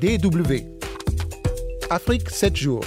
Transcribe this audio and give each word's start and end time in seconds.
DW. 0.00 0.64
Afrique 1.90 2.28
7 2.30 2.56
jours. 2.56 2.84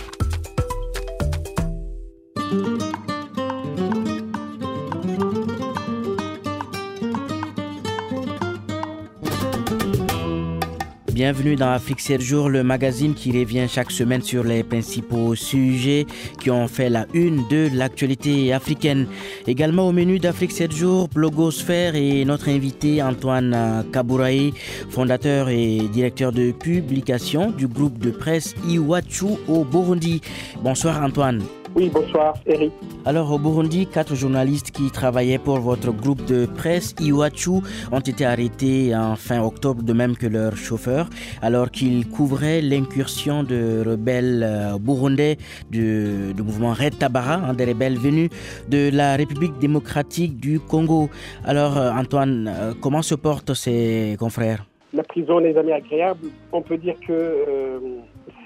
Bienvenue 11.18 11.56
dans 11.56 11.72
Afrique 11.72 12.00
7 12.00 12.22
jours, 12.22 12.48
le 12.48 12.62
magazine 12.62 13.16
qui 13.16 13.32
revient 13.32 13.66
chaque 13.68 13.90
semaine 13.90 14.22
sur 14.22 14.44
les 14.44 14.62
principaux 14.62 15.34
sujets 15.34 16.06
qui 16.40 16.52
ont 16.52 16.68
fait 16.68 16.92
la 16.92 17.08
une 17.16 17.38
de 17.48 17.72
l'actualité 17.74 18.54
africaine. 18.54 19.08
Également 19.48 19.88
au 19.88 19.92
menu 19.92 20.20
d'Afrique 20.20 20.52
7 20.52 20.72
jours, 20.72 21.08
Blogosphère 21.08 21.96
et 21.96 22.24
notre 22.24 22.50
invité 22.50 23.02
Antoine 23.02 23.84
Kabouraï, 23.92 24.54
fondateur 24.92 25.50
et 25.50 25.80
directeur 25.92 26.32
de 26.32 26.52
publication 26.52 27.50
du 27.50 27.68
groupe 27.68 27.98
de 27.98 28.12
presse 28.12 28.54
Iwachu 28.68 29.40
au 29.48 29.66
Burundi. 29.66 30.22
Bonsoir 30.62 31.04
Antoine. 31.04 31.42
Oui, 31.78 31.92
bonsoir, 31.94 32.34
Eric. 32.48 32.74
Alors, 33.06 33.32
au 33.32 33.38
Burundi, 33.38 33.86
quatre 33.86 34.16
journalistes 34.16 34.72
qui 34.72 34.90
travaillaient 34.90 35.38
pour 35.38 35.60
votre 35.60 35.92
groupe 35.92 36.26
de 36.26 36.48
presse, 36.48 36.96
Iwachu, 37.00 37.62
ont 37.92 38.00
été 38.00 38.26
arrêtés 38.26 38.96
en 38.96 39.16
fin 39.16 39.44
octobre, 39.44 39.84
de 39.84 39.94
même 39.94 40.18
que 40.18 40.26
leur 40.26 40.58
chauffeur, 40.58 41.08
alors 41.40 41.70
qu'ils 41.70 42.10
couvraient 42.10 42.62
l'incursion 42.62 43.44
de 43.44 43.84
rebelles 43.86 44.44
euh, 44.44 44.80
burundais 44.80 45.38
du, 45.70 46.34
mouvement 46.44 46.74
Red 46.74 46.98
Tabara, 46.98 47.36
hein, 47.36 47.54
des 47.54 47.66
rebelles 47.66 48.00
venus 48.00 48.32
de 48.70 48.90
la 48.92 49.16
République 49.16 49.60
démocratique 49.60 50.40
du 50.40 50.60
Congo. 50.60 51.12
Alors, 51.46 51.78
euh, 51.78 51.92
Antoine, 51.92 52.48
euh, 52.48 52.74
comment 52.82 53.04
se 53.04 53.14
portent 53.14 53.54
ces 53.54 54.16
confrères? 54.18 54.66
La 54.94 55.04
prison 55.04 55.40
n'est 55.42 55.54
jamais 55.54 55.74
agréable. 55.74 56.30
On 56.52 56.64
peut 56.64 56.78
dire 56.78 56.96
que 57.08 57.14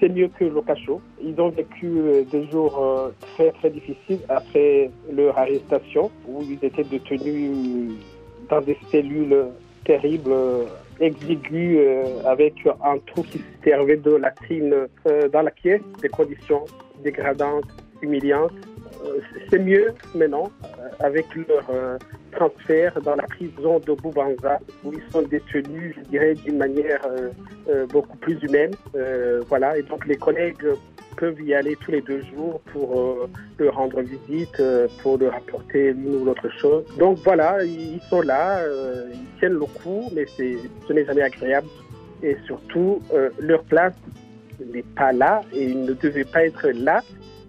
c'est 0.02 0.08
mieux 0.08 0.28
que 0.36 0.44
Locacho. 0.44 1.00
Ils 1.22 1.40
ont 1.40 1.50
vécu 1.50 1.86
euh, 1.86 2.24
des 2.24 2.50
jours 2.50 2.76
euh, 2.82 3.10
très 3.34 3.52
très 3.52 3.70
difficiles 3.70 4.18
après 4.28 4.90
leur 5.12 5.38
arrestation 5.38 6.10
où 6.26 6.42
ils 6.42 6.58
étaient 6.64 6.82
détenus 6.82 7.92
dans 8.50 8.60
des 8.60 8.76
cellules 8.90 9.46
terribles, 9.84 10.32
euh, 10.32 10.64
exiguës, 10.98 11.78
avec 12.24 12.54
un 12.66 12.98
trou 13.06 13.22
qui 13.22 13.40
servait 13.64 13.96
de 13.96 14.16
latrine 14.16 14.74
dans 15.32 15.42
la 15.42 15.50
pièce, 15.50 15.80
des 16.00 16.08
conditions 16.08 16.64
dégradantes, 17.02 17.64
humiliantes. 18.02 18.52
C'est 19.50 19.58
mieux 19.58 19.94
maintenant 20.14 20.50
avec 21.00 21.26
leur 21.34 21.98
transfert 22.30 23.00
dans 23.02 23.16
la 23.16 23.21
prison 23.48 23.78
de 23.78 23.92
Boubanza, 23.92 24.58
où 24.84 24.92
ils 24.92 25.12
sont 25.12 25.22
détenus, 25.22 25.94
je 25.96 26.08
dirais, 26.10 26.34
d'une 26.34 26.58
manière 26.58 27.00
euh, 27.06 27.30
euh, 27.68 27.86
beaucoup 27.86 28.16
plus 28.18 28.38
humaine. 28.42 28.72
Euh, 28.94 29.42
voilà, 29.48 29.76
et 29.78 29.82
donc 29.82 30.06
les 30.06 30.16
collègues 30.16 30.66
peuvent 31.16 31.40
y 31.42 31.54
aller 31.54 31.76
tous 31.76 31.90
les 31.90 32.00
deux 32.00 32.22
jours 32.34 32.60
pour 32.72 33.28
leur 33.58 33.74
rendre 33.74 34.00
visite, 34.00 34.62
pour 35.02 35.18
leur 35.18 35.34
apporter 35.34 35.92
l'une 35.92 36.16
ou 36.16 36.24
l'autre 36.24 36.48
chose. 36.58 36.84
Donc 36.98 37.18
voilà, 37.18 37.62
ils 37.64 38.00
sont 38.08 38.22
là, 38.22 38.60
ils 39.12 39.38
tiennent 39.38 39.58
le 39.58 39.66
coup, 39.66 40.08
mais 40.14 40.24
ce 40.26 40.92
n'est 40.92 41.04
jamais 41.04 41.22
agréable. 41.22 41.68
Et 42.22 42.36
surtout, 42.46 43.02
leur 43.38 43.62
place 43.64 43.92
n'est 44.72 44.84
pas 44.96 45.12
là 45.12 45.42
et 45.52 45.64
ils 45.64 45.84
ne 45.84 45.92
devaient 45.92 46.24
pas 46.24 46.46
être 46.46 46.68
là 46.68 47.02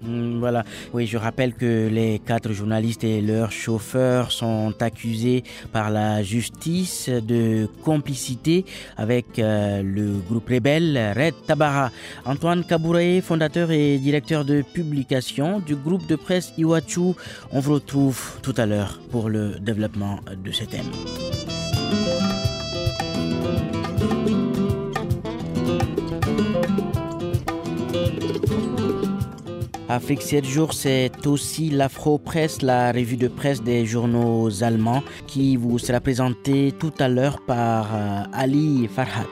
voilà. 0.05 0.63
Oui, 0.93 1.07
je 1.07 1.17
rappelle 1.17 1.53
que 1.53 1.87
les 1.87 2.19
quatre 2.19 2.51
journalistes 2.51 3.03
et 3.03 3.21
leurs 3.21 3.51
chauffeurs 3.51 4.31
sont 4.31 4.73
accusés 4.79 5.43
par 5.71 5.89
la 5.89 6.23
justice 6.23 7.09
de 7.09 7.67
complicité 7.83 8.65
avec 8.97 9.39
euh, 9.39 9.81
le 9.81 10.19
groupe 10.29 10.49
rebelle 10.49 11.13
Red 11.15 11.35
Tabara. 11.47 11.91
Antoine 12.25 12.63
Kabouraé, 12.63 13.21
fondateur 13.21 13.71
et 13.71 13.97
directeur 13.97 14.45
de 14.45 14.61
publication 14.61 15.59
du 15.59 15.75
groupe 15.75 16.05
de 16.07 16.15
presse 16.15 16.53
Iwachu, 16.57 17.13
on 17.51 17.59
vous 17.59 17.73
retrouve 17.73 18.39
tout 18.41 18.53
à 18.57 18.65
l'heure 18.65 18.99
pour 19.11 19.29
le 19.29 19.59
développement 19.59 20.19
de 20.43 20.51
ce 20.51 20.63
thème. 20.65 20.91
Afrique 29.93 30.23
7 30.23 30.43
jours, 30.43 30.73
c'est 30.73 31.27
aussi 31.27 31.69
l'Afro-Presse, 31.69 32.63
la 32.63 32.91
revue 32.91 33.15
de 33.15 33.27
presse 33.27 33.61
des 33.61 33.85
journaux 33.85 34.63
allemands, 34.63 35.03
qui 35.27 35.55
vous 35.55 35.77
sera 35.77 35.99
présentée 35.99 36.73
tout 36.79 36.93
à 36.97 37.07
l'heure 37.07 37.39
par 37.45 37.89
euh, 37.93 38.23
Ali 38.33 38.87
Farhat. 38.87 39.27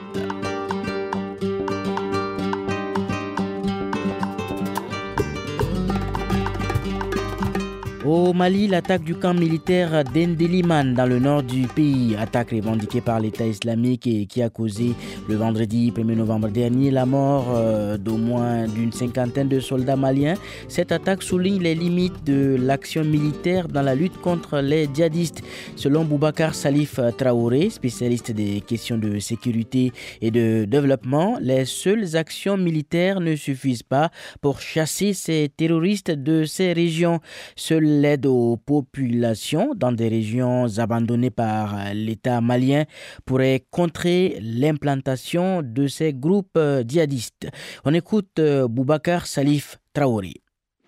Au 8.04 8.32
Mali, 8.32 8.66
l'attaque 8.66 9.04
du 9.04 9.14
camp 9.14 9.32
militaire 9.32 10.02
d'Endeliman 10.04 10.92
dans 10.92 11.06
le 11.06 11.20
nord 11.20 11.44
du 11.44 11.68
pays, 11.68 12.16
attaque 12.16 12.50
revendiquée 12.50 13.00
par 13.00 13.20
l'État 13.20 13.46
islamique 13.46 14.08
et 14.08 14.26
qui 14.26 14.42
a 14.42 14.50
causé 14.50 14.94
le 15.28 15.36
vendredi 15.36 15.92
1er 15.92 16.16
novembre 16.16 16.48
dernier 16.48 16.90
la 16.90 17.06
mort 17.06 17.46
euh, 17.54 17.96
d'au 17.96 18.16
moins 18.16 18.66
d'une 18.66 18.92
cinquantaine 18.92 19.48
de 19.48 19.60
soldats 19.60 19.96
maliens. 19.96 20.34
Cette 20.68 20.90
attaque 20.90 21.22
souligne 21.22 21.62
les 21.62 21.74
limites 21.74 22.24
de 22.24 22.56
l'action 22.58 23.04
militaire 23.04 23.68
dans 23.68 23.82
la 23.82 23.94
lutte 23.94 24.20
contre 24.20 24.58
les 24.58 24.88
djihadistes. 24.92 25.42
Selon 25.76 26.04
Boubacar 26.04 26.54
Salif 26.54 26.98
Traoré, 27.16 27.70
spécialiste 27.70 28.32
des 28.32 28.60
questions 28.62 28.98
de 28.98 29.18
sécurité 29.20 29.92
et 30.20 30.30
de 30.30 30.64
développement, 30.64 31.38
les 31.40 31.66
seules 31.66 32.16
actions 32.16 32.56
militaires 32.56 33.20
ne 33.20 33.36
suffisent 33.36 33.84
pas 33.84 34.10
pour 34.40 34.60
chasser 34.60 35.12
ces 35.12 35.48
terroristes 35.56 36.10
de 36.10 36.44
ces 36.44 36.72
régions. 36.72 37.20
Seuls 37.54 38.00
l'aide 38.00 38.26
aux 38.26 38.56
populations 38.56 39.72
dans 39.76 39.92
des 39.92 40.08
régions 40.08 40.66
abandonnées 40.78 41.30
par 41.30 41.76
l'État 41.94 42.40
malien 42.40 42.84
pourrait 43.24 43.64
contrer 43.70 44.38
l'implantation 44.40 45.11
de 45.14 45.86
ces 45.86 46.12
groupes 46.12 46.58
djihadistes. 46.86 47.48
On 47.84 47.92
écoute 47.94 48.38
euh, 48.38 48.66
Boubacar 48.68 49.26
Salif 49.26 49.78
Traoré. 49.92 50.34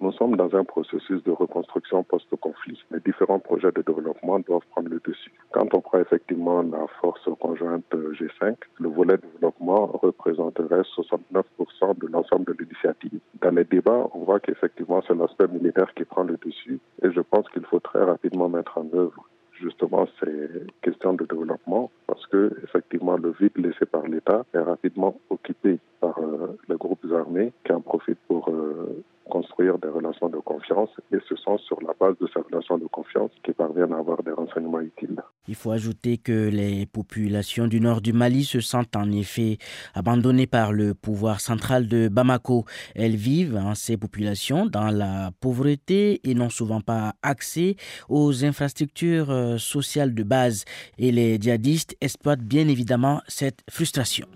Nous 0.01 0.13
sommes 0.13 0.37
dans 0.37 0.55
un 0.55 0.65
processus 0.65 1.23
de 1.25 1.31
reconstruction 1.31 2.03
post-conflit. 2.03 2.79
Les 2.91 3.01
différents 3.01 3.39
projets 3.39 3.71
de 3.73 3.83
développement 3.83 4.41
doivent 4.41 4.67
prendre 4.71 4.89
le 4.89 5.01
dessus. 5.07 5.33
Quand 5.53 5.73
on 5.75 5.81
prend 5.81 5.99
effectivement 6.01 6.63
la 6.63 6.87
force 7.01 7.29
conjointe 7.41 7.85
G5, 7.93 8.57
le 8.81 8.89
volet 8.89 9.17
développement 9.19 9.87
représenterait 9.87 10.83
69% 10.97 11.99
de 11.99 12.07
l'ensemble 12.09 12.45
de 12.47 12.65
l'initiative. 12.65 13.21
Dans 13.41 13.55
les 13.55 13.65
débats, 13.65 14.09
on 14.15 14.25
voit 14.25 14.41
qu'effectivement 14.41 15.03
c'est 15.07 15.15
l'aspect 15.15 15.49
militaire 15.49 15.93
qui 15.95 16.05
prend 16.05 16.25
le 16.25 16.39
dessus 16.45 16.81
et 17.03 17.11
je 17.11 17.21
pense 17.21 17.49
qu'il 17.51 17.65
faut 17.67 17.81
très 17.81 18.03
rapidement 18.05 18.49
mettre 18.49 18.79
en 18.79 18.87
œuvre 18.95 19.29
justement 19.61 20.07
ces 20.21 20.49
questions 20.83 21.15
de 21.15 21.25
développement 21.25 21.91
parce 22.07 22.27
que 22.27 22.53
effectivement 22.65 23.17
le 23.17 23.33
vide 23.39 23.57
laissé 23.57 23.87
par 23.87 24.03
l'État 24.03 24.45
est 24.53 24.59
rapidement 24.59 25.19
occupé 25.31 25.79
par 26.01 26.19
euh, 26.19 26.59
les 26.69 26.77
groupes 26.77 27.07
armés 27.13 27.53
qui 27.65 27.73
en 27.73 27.81
profitent 27.81 28.19
pour 28.29 28.49
euh, 28.49 29.05
construire 29.31 29.79
des 29.79 29.89
relations 29.89 30.29
de 30.29 30.39
confiance 30.39 30.91
et 31.13 31.19
ce 31.29 31.37
sont 31.37 31.59
sur 31.59 31.81
la 31.83 31.95
base 31.99 32.17
de 32.19 32.29
ces 32.33 32.41
relations 32.41 32.79
de 32.79 32.87
confiance 32.87 33.31
qu'ils 33.43 33.55
parviennent 33.55 33.93
à 33.93 33.99
avoir 33.99 34.23
des 34.23 34.33
renseignements 34.33 34.81
utiles. 34.81 35.21
Il 35.47 35.55
faut 35.55 35.73
ajouter 35.73 36.19
que 36.19 36.49
les 36.49 36.87
populations 36.87 37.67
du 37.67 37.81
nord 37.81 38.01
du 38.01 38.13
Mali 38.13 38.45
se 38.45 38.61
sentent 38.61 38.97
en 38.97 39.11
effet 39.13 39.59
abandonnées 39.95 40.47
par 40.47 40.73
le 40.73 40.95
pouvoir 40.95 41.41
central 41.41 41.87
de 41.87 42.09
Bamako. 42.09 42.65
Elles 42.95 43.17
vivent, 43.17 43.61
ces 43.75 43.97
populations, 43.97 44.67
dans 44.67 44.91
la 44.91 45.31
pauvreté 45.41 46.21
et 46.25 46.35
n'ont 46.35 46.51
souvent 46.51 46.81
pas 46.81 47.15
accès 47.23 47.77
aux 48.09 48.45
infrastructures 48.45 49.31
euh, 49.31 49.59
sociales 49.59 50.15
de 50.15 50.23
base. 50.23 50.65
Et 50.99 51.13
les 51.13 51.39
djihadistes 51.41 51.97
exploitent 52.01 52.41
bien 52.41 52.69
évidemment 52.69 53.21
cette 53.29 53.61
frustration. 53.71 54.27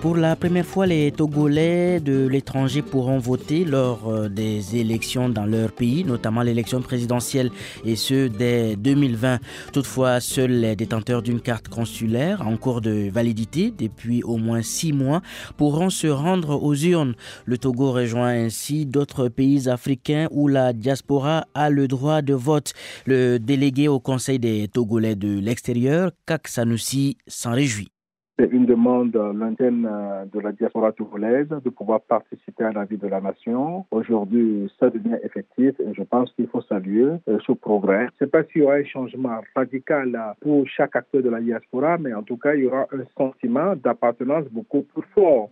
Pour 0.00 0.16
la 0.16 0.36
première 0.36 0.64
fois, 0.64 0.86
les 0.86 1.10
Togolais 1.10 1.98
de 1.98 2.28
l'étranger 2.28 2.82
pourront 2.82 3.18
voter 3.18 3.64
lors 3.64 4.08
euh, 4.08 4.28
des 4.28 4.76
élections 4.76 5.28
dans 5.28 5.44
leur 5.44 5.72
pays, 5.72 6.04
notamment 6.04 6.42
l'élection 6.42 6.80
présidentielle, 6.80 7.50
et 7.84 7.96
ce 7.96 8.28
dès 8.28 8.76
2020. 8.76 9.40
Toutefois, 9.72 10.20
seuls 10.20 10.52
les 10.52 10.76
détenteurs 10.76 11.20
d'une 11.20 11.40
carte 11.40 11.66
consulaire 11.66 12.46
en 12.46 12.56
cours 12.56 12.80
de 12.80 13.10
validité 13.10 13.72
depuis 13.76 14.22
au 14.22 14.36
moins 14.36 14.62
six 14.62 14.92
mois 14.92 15.20
pourront 15.56 15.90
se 15.90 16.06
rendre 16.06 16.62
aux 16.62 16.76
urnes. 16.76 17.16
Le 17.44 17.58
Togo 17.58 17.90
rejoint 17.90 18.28
ainsi 18.28 18.86
d'autres 18.86 19.26
pays 19.26 19.68
africains 19.68 20.28
où 20.30 20.46
la 20.46 20.72
diaspora 20.72 21.46
a 21.54 21.70
le 21.70 21.88
droit 21.88 22.22
de 22.22 22.34
vote. 22.34 22.72
Le 23.04 23.38
délégué 23.38 23.88
au 23.88 23.98
Conseil 23.98 24.38
des 24.38 24.68
Togolais 24.68 25.16
de 25.16 25.40
l'extérieur, 25.40 26.12
Kak 26.24 26.46
Sanoussi, 26.46 27.16
s'en 27.26 27.50
réjouit. 27.50 27.90
C'est 28.38 28.52
une 28.52 28.66
demande 28.66 29.16
lointaine 29.16 29.84
euh, 29.90 30.24
de 30.32 30.38
la 30.38 30.52
diaspora 30.52 30.92
togolaise 30.92 31.48
de 31.48 31.70
pouvoir 31.70 32.00
participer 32.02 32.62
à 32.62 32.72
la 32.72 32.84
vie 32.84 32.96
de 32.96 33.08
la 33.08 33.20
nation. 33.20 33.84
Aujourd'hui, 33.90 34.72
ça 34.78 34.90
devient 34.90 35.16
effectif 35.24 35.74
et 35.80 35.92
je 35.92 36.02
pense 36.04 36.32
qu'il 36.34 36.46
faut 36.46 36.62
saluer 36.62 37.18
euh, 37.28 37.38
ce 37.44 37.50
progrès. 37.50 38.02
Je 38.02 38.04
ne 38.04 38.18
sais 38.20 38.26
pas 38.28 38.44
s'il 38.44 38.62
y 38.62 38.64
aura 38.64 38.74
un 38.74 38.84
changement 38.84 39.40
radical 39.56 40.16
pour 40.40 40.64
chaque 40.68 40.94
acteur 40.94 41.20
de 41.20 41.30
la 41.30 41.40
diaspora, 41.40 41.98
mais 41.98 42.14
en 42.14 42.22
tout 42.22 42.36
cas, 42.36 42.54
il 42.54 42.62
y 42.62 42.66
aura 42.66 42.86
un 42.92 43.04
sentiment 43.16 43.74
d'appartenance 43.74 44.44
beaucoup 44.52 44.82
plus 44.82 45.02
fort. 45.16 45.50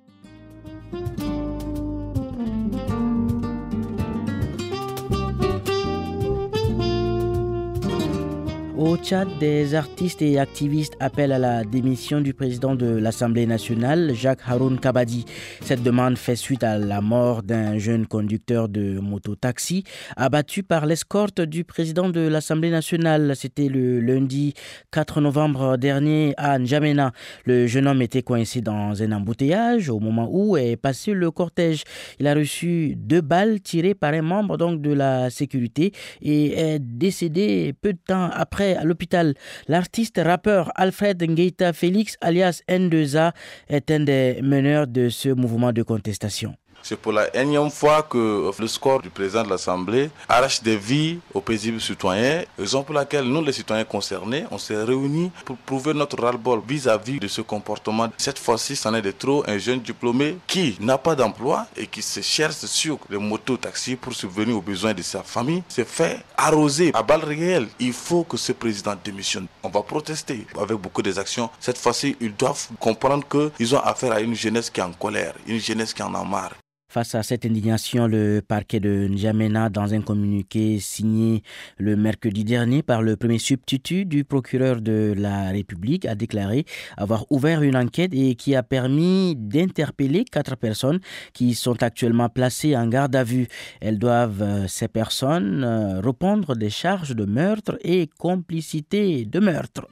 Au 8.78 8.99
Tchad, 8.99 9.38
des 9.40 9.75
artistes 9.75 10.20
et 10.20 10.38
activistes 10.38 10.99
appellent 11.00 11.32
à 11.32 11.38
la 11.38 11.64
démission 11.64 12.20
du 12.20 12.34
président 12.34 12.75
de 12.75 12.84
l'Assemblée 12.84 13.46
nationale, 13.46 14.12
Jacques 14.14 14.43
Haroun 14.46 14.78
Kabadi. 14.78 15.25
Cette 15.62 15.82
demande 15.82 16.19
fait 16.19 16.37
suite 16.37 16.62
à 16.62 16.76
la 16.76 17.00
mort 17.00 17.43
d'un 17.43 17.78
jeune 17.78 18.06
conducteur 18.06 18.69
de 18.69 18.99
moto-taxi 18.99 19.84
abattu 20.14 20.62
par 20.62 20.84
l'escorte 20.84 21.40
du 21.40 21.64
président 21.64 22.11
de 22.11 22.20
l'Assemblée 22.20 22.69
nationale. 22.69 23.32
C'était 23.34 23.69
le 23.69 23.99
lundi 23.99 24.52
4 24.93 25.23
novembre 25.23 25.78
dernier 25.78 26.34
à 26.37 26.58
N'Djamena. 26.58 27.12
Le 27.46 27.67
jeune 27.67 27.88
homme 27.88 28.02
était 28.02 28.23
coincé 28.23 28.61
dans 28.61 29.02
un 29.02 29.12
embouteillage 29.12 29.88
au 29.88 30.00
moment 30.00 30.28
où 30.31 30.58
est 30.58 30.76
passé 30.76 31.12
le 31.12 31.31
cortège. 31.31 31.84
Il 32.20 32.26
a 32.26 32.34
reçu 32.34 32.94
deux 32.94 33.23
balles 33.23 33.62
tirées 33.62 33.94
par 33.94 34.12
un 34.12 34.20
membre 34.20 34.58
donc 34.58 34.82
de 34.82 34.93
la 34.93 35.31
sécurité 35.31 35.93
et 36.20 36.52
est 36.52 36.78
décédé 36.78 37.73
peu 37.81 37.94
de 37.94 37.99
temps 38.06 38.28
après 38.34 38.65
à 38.74 38.84
l'hôpital. 38.84 39.34
L'artiste 39.68 40.20
rappeur 40.22 40.72
Alfred 40.74 41.22
Ngeita 41.22 41.72
Félix 41.72 42.16
alias 42.20 42.62
N2A 42.68 43.32
est 43.68 43.90
un 43.90 44.00
des 44.00 44.40
meneurs 44.42 44.86
de 44.86 45.08
ce 45.08 45.28
mouvement 45.28 45.72
de 45.72 45.82
contestation. 45.82 46.54
C'est 46.88 46.94
pour 46.94 47.11
la 47.11 47.35
énième 47.35 47.69
fois 47.69 48.05
que 48.05 48.53
le 48.56 48.69
score 48.69 49.03
du 49.03 49.11
président 49.11 49.43
de 49.43 49.50
l'Assemblée 49.50 50.09
arrache 50.29 50.62
des 50.62 50.77
vies 50.77 51.19
aux 51.35 51.41
paisibles 51.41 51.81
citoyens, 51.81 52.44
raison 52.56 52.85
pour 52.85 52.94
laquelle 52.94 53.25
nous, 53.25 53.43
les 53.43 53.50
citoyens 53.50 53.83
concernés, 53.83 54.44
on 54.53 54.59
s'est 54.59 54.81
réunis 54.85 55.33
pour 55.44 55.56
prouver 55.56 55.94
notre 55.94 56.23
ras-le-bol 56.23 56.62
vis-à-vis 56.65 57.19
de 57.19 57.27
ce 57.27 57.41
comportement. 57.41 58.09
Cette 58.17 58.38
fois-ci, 58.38 58.77
c'en 58.77 58.94
est 58.94 59.03
de 59.03 59.11
trop 59.11 59.43
un 59.49 59.59
jeune 59.59 59.81
diplômé 59.81 60.38
qui 60.47 60.77
n'a 60.79 60.97
pas 60.97 61.17
d'emploi 61.17 61.67
et 61.77 61.88
qui 61.88 62.03
se 62.03 62.21
cherche 62.21 62.55
sur 62.55 63.00
les 63.11 63.19
motos-taxis 63.19 63.97
pour 63.97 64.12
subvenir 64.12 64.56
aux 64.56 64.62
besoins 64.62 64.94
de 64.94 65.03
sa 65.03 65.25
famille, 65.25 65.65
s'est 65.69 65.85
fait 65.85 66.21
arroser 66.37 66.93
à 66.94 67.03
balles 67.03 67.25
réelles. 67.25 67.67
Il 67.81 67.94
faut 67.94 68.23
que 68.23 68.37
ce 68.37 68.53
président 68.53 68.94
démissionne. 69.03 69.49
On 69.65 69.71
va 69.71 69.83
protester 69.83 70.47
avec 70.56 70.77
beaucoup 70.77 71.03
des 71.03 71.19
actions. 71.19 71.50
Cette 71.59 71.79
fois-ci, 71.79 72.17
ils 72.21 72.37
doivent 72.37 72.69
comprendre 72.79 73.25
qu'ils 73.29 73.75
ont 73.75 73.81
affaire 73.81 74.12
à 74.12 74.21
une 74.21 74.37
jeunesse 74.37 74.71
qui 74.71 74.79
est 74.79 74.85
en 74.85 74.93
colère, 74.93 75.35
une 75.49 75.59
jeunesse 75.59 75.93
qui 75.93 76.05
en 76.05 76.15
a 76.15 76.23
marre. 76.23 76.53
Face 76.88 77.17
à 77.17 77.23
cette 77.23 77.44
indignation, 77.44 78.06
le 78.06 78.41
parquet 78.47 78.79
de 78.79 79.09
N'Djamena, 79.09 79.69
dans 79.71 79.93
un 79.93 80.00
communiqué 80.03 80.79
signé 80.79 81.43
le 81.79 81.97
mercredi 81.97 82.44
dernier 82.44 82.83
par 82.83 83.03
le 83.03 83.17
premier 83.17 83.38
substitut 83.38 84.05
du 84.05 84.25
procureur 84.25 84.81
de 84.81 85.12
la 85.17 85.50
République, 85.50 86.06
a 86.06 86.15
déclaré 86.15 86.65
avoir 86.97 87.27
ouvert 87.31 87.62
une 87.62 87.77
enquête 87.77 88.12
et 88.15 88.37
qui 88.37 88.55
a 88.55 88.62
permis 88.62 89.35
d'interpeller 89.37 90.25
quatre 90.25 90.56
personnes 90.56 91.00
qui 91.33 91.55
sont 91.55 91.83
actuellement 91.83 92.29
placées 92.29 92.77
en 92.77 92.87
garde 92.87 93.17
à 93.17 93.25
vue. 93.25 93.49
Elles 93.81 93.99
doivent, 93.99 94.43
euh, 94.43 94.67
ces 94.69 94.88
personnes, 94.88 95.65
euh, 95.65 96.00
répondre 96.00 96.55
des 96.55 96.71
charges 96.71 97.17
de 97.17 97.25
meurtre 97.25 97.77
et 97.83 98.09
complicité 98.19 99.25
de 99.25 99.41
meurtre. 99.41 99.88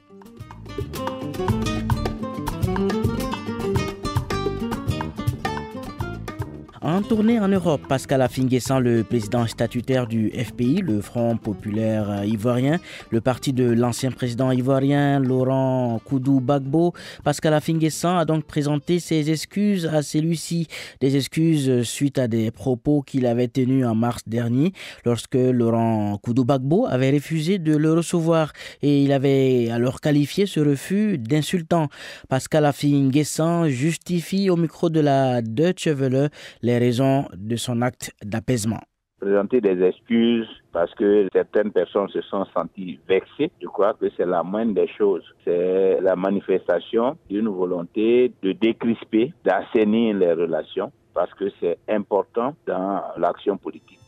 En 6.85 7.01
tournée 7.01 7.39
en 7.39 7.47
Europe, 7.47 7.81
Pascal 7.89 8.21
Affinguessan, 8.21 8.79
le 8.79 9.03
président 9.03 9.47
statutaire 9.47 10.05
du 10.05 10.29
FPI, 10.29 10.83
le 10.83 11.01
Front 11.01 11.35
populaire 11.35 12.23
ivoirien, 12.25 12.77
le 13.09 13.21
parti 13.21 13.53
de 13.53 13.63
l'ancien 13.63 14.11
président 14.11 14.51
ivoirien 14.51 15.19
Laurent 15.19 15.99
Koudou 16.05 16.41
Bagbo, 16.41 16.93
Pascal 17.23 17.55
Affinguessan 17.55 18.19
a 18.19 18.25
donc 18.25 18.43
présenté 18.45 18.99
ses 18.99 19.31
excuses 19.31 19.87
à 19.87 20.03
celui-ci. 20.03 20.67
Des 21.01 21.15
excuses 21.15 21.81
suite 21.81 22.19
à 22.19 22.27
des 22.27 22.51
propos 22.51 23.01
qu'il 23.01 23.25
avait 23.25 23.47
tenus 23.47 23.83
en 23.83 23.95
mars 23.95 24.21
dernier 24.27 24.71
lorsque 25.05 25.33
Laurent 25.33 26.19
Koudou 26.21 26.45
Bagbo 26.45 26.85
avait 26.85 27.09
refusé 27.09 27.57
de 27.57 27.75
le 27.75 27.93
recevoir 27.93 28.53
et 28.83 29.01
il 29.01 29.11
avait 29.11 29.71
alors 29.71 30.01
qualifié 30.01 30.45
ce 30.45 30.59
refus 30.59 31.17
d'insultant. 31.17 31.87
Pascal 32.29 32.63
Affinguessan 32.63 33.69
justifie 33.69 34.51
au 34.51 34.55
micro 34.55 34.91
de 34.91 34.99
la 34.99 35.41
Deutsche 35.41 35.87
Welle 35.87 36.29
les 36.61 36.74
raisons 36.77 37.25
de 37.33 37.55
son 37.55 37.81
acte 37.81 38.11
d'apaisement 38.23 38.81
présenter 39.25 39.59
des 39.59 39.81
excuses 39.81 40.47
parce 40.71 40.93
que 40.93 41.27
certaines 41.33 41.71
personnes 41.71 42.09
se 42.09 42.21
sont 42.21 42.45
senties 42.53 42.99
vexées. 43.07 43.51
Je 43.59 43.67
crois 43.67 43.93
que 43.93 44.05
c'est 44.15 44.25
la 44.25 44.43
moindre 44.43 44.75
des 44.75 44.87
choses. 44.87 45.23
C'est 45.43 45.99
la 46.01 46.15
manifestation 46.15 47.17
d'une 47.29 47.49
volonté 47.49 48.31
de 48.43 48.51
décrisper, 48.51 49.33
d'assainir 49.43 50.15
les 50.15 50.33
relations 50.33 50.91
parce 51.13 51.33
que 51.33 51.45
c'est 51.59 51.77
important 51.89 52.53
dans 52.67 53.01
l'action 53.17 53.57
politique. 53.57 53.99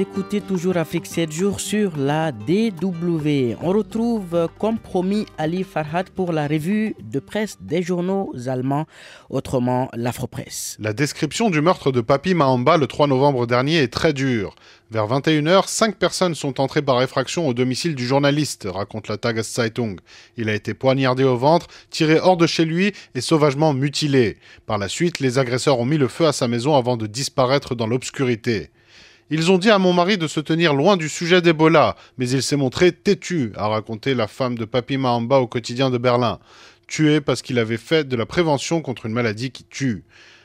Écoutez 0.00 0.40
toujours 0.40 0.76
Afrique 0.76 1.06
7 1.06 1.32
jours 1.32 1.58
sur 1.58 1.96
la 1.96 2.30
DW. 2.30 3.56
On 3.60 3.70
retrouve 3.70 4.48
comme 4.58 4.78
promis 4.78 5.26
Ali 5.38 5.64
Farhad 5.64 6.10
pour 6.10 6.30
la 6.30 6.46
revue 6.46 6.94
de 7.02 7.18
presse 7.18 7.56
des 7.60 7.82
journaux 7.82 8.32
allemands, 8.46 8.86
autrement 9.28 9.88
l'Afropresse. 9.94 10.76
La 10.78 10.92
description 10.92 11.50
du 11.50 11.60
meurtre 11.60 11.90
de 11.90 12.00
Papi 12.00 12.34
Mahamba 12.34 12.76
le 12.76 12.86
3 12.86 13.08
novembre 13.08 13.46
dernier 13.46 13.78
est 13.78 13.92
très 13.92 14.12
dure. 14.12 14.54
Vers 14.92 15.08
21h, 15.08 15.66
cinq 15.66 15.96
personnes 15.96 16.36
sont 16.36 16.60
entrées 16.60 16.82
par 16.82 17.02
effraction 17.02 17.48
au 17.48 17.54
domicile 17.54 17.96
du 17.96 18.06
journaliste, 18.06 18.68
raconte 18.70 19.08
la 19.08 19.16
Tageszeitung. 19.16 19.96
Il 20.36 20.48
a 20.48 20.54
été 20.54 20.74
poignardé 20.74 21.24
au 21.24 21.36
ventre, 21.36 21.66
tiré 21.90 22.20
hors 22.20 22.36
de 22.36 22.46
chez 22.46 22.64
lui 22.64 22.92
et 23.16 23.20
sauvagement 23.20 23.74
mutilé. 23.74 24.38
Par 24.64 24.78
la 24.78 24.88
suite, 24.88 25.18
les 25.18 25.38
agresseurs 25.38 25.80
ont 25.80 25.84
mis 25.84 25.98
le 25.98 26.08
feu 26.08 26.26
à 26.26 26.32
sa 26.32 26.46
maison 26.46 26.76
avant 26.76 26.96
de 26.96 27.06
disparaître 27.06 27.74
dans 27.74 27.88
l'obscurité. 27.88 28.70
Ils 29.30 29.52
ont 29.52 29.58
dit 29.58 29.70
à 29.70 29.78
mon 29.78 29.92
mari 29.92 30.16
de 30.16 30.26
se 30.26 30.40
tenir 30.40 30.72
loin 30.72 30.96
du 30.96 31.10
sujet 31.10 31.42
d'Ebola, 31.42 31.96
mais 32.16 32.30
il 32.30 32.42
s'est 32.42 32.56
montré 32.56 32.92
têtu, 32.92 33.52
a 33.56 33.68
raconté 33.68 34.14
la 34.14 34.26
femme 34.26 34.56
de 34.56 34.64
Papi 34.64 34.96
Mahamba 34.96 35.38
au 35.40 35.46
quotidien 35.46 35.90
de 35.90 35.98
Berlin. 35.98 36.38
Tué 36.86 37.20
parce 37.20 37.42
qu'il 37.42 37.58
avait 37.58 37.76
fait 37.76 38.08
de 38.08 38.16
la 38.16 38.24
prévention 38.24 38.80
contre 38.80 39.04
une 39.04 39.12
maladie 39.12 39.50
qui 39.50 39.64
tue. 39.64 40.04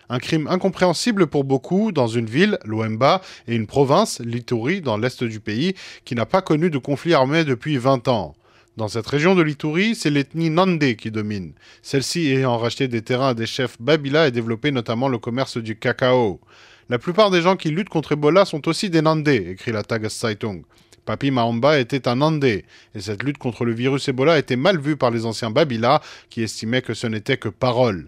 Un 0.09 0.19
crime 0.19 0.47
incompréhensible 0.47 1.27
pour 1.27 1.45
beaucoup 1.45 1.93
dans 1.93 2.07
une 2.07 2.25
ville, 2.25 2.59
l'Ouemba, 2.65 3.21
et 3.47 3.55
une 3.55 3.67
province, 3.67 4.19
l'Ituri, 4.19 4.81
dans 4.81 4.97
l'est 4.97 5.23
du 5.23 5.39
pays, 5.39 5.75
qui 6.03 6.13
n'a 6.13 6.25
pas 6.25 6.41
connu 6.41 6.69
de 6.69 6.77
conflit 6.77 7.13
armé 7.13 7.45
depuis 7.45 7.77
20 7.77 8.09
ans. 8.09 8.35
Dans 8.75 8.89
cette 8.89 9.07
région 9.07 9.33
de 9.33 9.43
l'Ituri, 9.43 9.95
c'est 9.95 10.09
l'ethnie 10.09 10.49
Nandé 10.49 10.97
qui 10.97 11.09
domine. 11.09 11.53
Celle-ci 11.83 12.27
ayant 12.27 12.57
racheté 12.57 12.89
des 12.89 13.01
terrains 13.01 13.29
à 13.29 13.33
des 13.33 13.45
chefs 13.45 13.79
Babila 13.79 14.27
et 14.27 14.31
développé 14.31 14.71
notamment 14.71 15.07
le 15.07 15.19
commerce 15.19 15.57
du 15.57 15.77
cacao. 15.77 16.41
La 16.89 16.99
plupart 16.99 17.31
des 17.31 17.41
gens 17.41 17.55
qui 17.55 17.69
luttent 17.69 17.89
contre 17.89 18.11
Ebola 18.11 18.43
sont 18.45 18.67
aussi 18.67 18.89
des 18.89 19.01
Nandés, 19.01 19.51
écrit 19.51 19.71
la 19.71 19.83
Tageszeitung. 19.83 20.63
Papi 21.05 21.31
Mahamba 21.31 21.79
était 21.79 22.07
un 22.07 22.17
Nandé, 22.17 22.65
et 22.93 22.99
cette 22.99 23.23
lutte 23.23 23.37
contre 23.37 23.65
le 23.65 23.73
virus 23.73 24.07
Ebola 24.07 24.37
était 24.37 24.55
mal 24.55 24.79
vue 24.79 24.97
par 24.97 25.11
les 25.11 25.25
anciens 25.25 25.49
Babila, 25.49 26.01
qui 26.29 26.43
estimaient 26.43 26.81
que 26.81 26.93
ce 26.93 27.07
n'était 27.07 27.37
que 27.37 27.49
parole. 27.49 28.07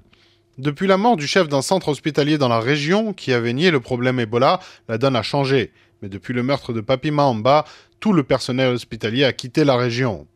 Depuis 0.58 0.88
la 0.88 0.98
mort 0.98 1.18
du 1.18 1.28
chef 1.28 1.50
d'un 1.50 1.62
centre 1.62 1.90
hospitalier 1.90 2.38
dans 2.38 2.48
la 2.48 2.60
région, 2.60 3.14
qui 3.14 3.34
avait 3.34 3.54
nié 3.54 3.72
le 3.72 3.80
problème 3.82 4.20
Ebola, 4.20 4.60
la 4.88 4.98
donne 4.98 5.16
a 5.16 5.24
changé. 5.24 5.72
Mais 6.02 6.10
depuis 6.10 6.34
le 6.34 6.44
meurtre 6.44 6.72
de 6.72 6.82
Papi 6.82 7.12
Mahamba, 7.12 7.66
tout 8.00 8.14
le 8.14 8.24
personnel 8.24 8.74
hospitalier 8.74 9.24
a 9.24 9.34
quitté 9.34 9.64
la 9.66 9.76
région. 9.76 10.28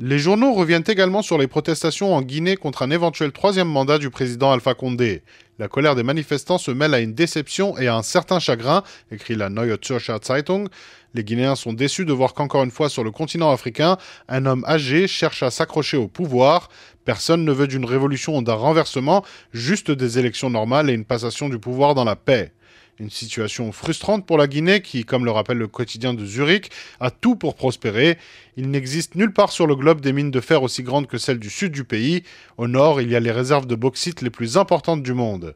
Les 0.00 0.20
journaux 0.20 0.52
reviennent 0.52 0.84
également 0.86 1.22
sur 1.22 1.38
les 1.38 1.48
protestations 1.48 2.14
en 2.14 2.22
Guinée 2.22 2.56
contre 2.56 2.82
un 2.82 2.90
éventuel 2.92 3.32
troisième 3.32 3.66
mandat 3.66 3.98
du 3.98 4.10
président 4.10 4.52
Alpha 4.52 4.74
Condé. 4.74 5.22
La 5.58 5.66
colère 5.66 5.96
des 5.96 6.04
manifestants 6.04 6.58
se 6.58 6.70
mêle 6.70 6.94
à 6.94 7.00
une 7.00 7.14
déception 7.14 7.76
et 7.78 7.88
à 7.88 7.96
un 7.96 8.04
certain 8.04 8.38
chagrin, 8.38 8.84
écrit 9.10 9.34
la 9.34 9.50
Neue 9.50 9.76
Zürcher 9.84 10.18
Zeitung. 10.22 10.68
Les 11.14 11.24
Guinéens 11.24 11.56
sont 11.56 11.72
déçus 11.72 12.04
de 12.04 12.12
voir 12.12 12.34
qu'encore 12.34 12.62
une 12.62 12.70
fois 12.70 12.88
sur 12.88 13.02
le 13.02 13.10
continent 13.10 13.50
africain, 13.50 13.96
un 14.28 14.46
homme 14.46 14.64
âgé 14.68 15.08
cherche 15.08 15.42
à 15.42 15.50
s'accrocher 15.50 15.96
au 15.96 16.06
pouvoir. 16.06 16.68
Personne 17.04 17.44
ne 17.44 17.50
veut 17.50 17.66
d'une 17.66 17.84
révolution 17.84 18.36
ou 18.36 18.42
d'un 18.42 18.54
renversement, 18.54 19.24
juste 19.52 19.90
des 19.90 20.20
élections 20.20 20.48
normales 20.48 20.90
et 20.90 20.94
une 20.94 21.06
passation 21.06 21.48
du 21.48 21.58
pouvoir 21.58 21.96
dans 21.96 22.04
la 22.04 22.14
paix. 22.14 22.52
Une 23.00 23.10
situation 23.10 23.70
frustrante 23.70 24.26
pour 24.26 24.38
la 24.38 24.48
Guinée 24.48 24.82
qui, 24.82 25.04
comme 25.04 25.24
le 25.24 25.30
rappelle 25.30 25.58
le 25.58 25.68
quotidien 25.68 26.14
de 26.14 26.26
Zurich, 26.26 26.70
a 26.98 27.12
tout 27.12 27.36
pour 27.36 27.54
prospérer. 27.54 28.18
Il 28.56 28.70
n'existe 28.70 29.14
nulle 29.14 29.32
part 29.32 29.52
sur 29.52 29.68
le 29.68 29.76
globe 29.76 30.00
des 30.00 30.12
mines 30.12 30.32
de 30.32 30.40
fer 30.40 30.64
aussi 30.64 30.82
grandes 30.82 31.06
que 31.06 31.16
celles 31.16 31.38
du 31.38 31.48
sud 31.48 31.70
du 31.70 31.84
pays. 31.84 32.24
Au 32.56 32.66
nord, 32.66 33.00
il 33.00 33.08
y 33.08 33.14
a 33.14 33.20
les 33.20 33.30
réserves 33.30 33.66
de 33.66 33.76
bauxite 33.76 34.20
les 34.20 34.30
plus 34.30 34.56
importantes 34.56 35.04
du 35.04 35.14
monde. 35.14 35.54